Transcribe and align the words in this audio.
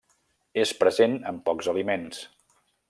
És 0.61 0.71
present 0.79 1.19
en 1.33 1.39
pocs 1.51 1.71
aliments. 1.75 2.27